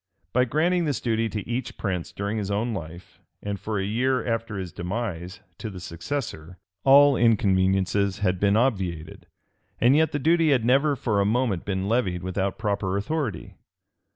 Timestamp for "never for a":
10.65-11.25